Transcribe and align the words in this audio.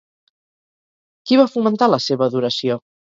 Qui 1.27 1.39
va 1.41 1.47
fomentar 1.57 1.91
la 1.95 2.01
seva 2.07 2.27
adoració? 2.31 2.81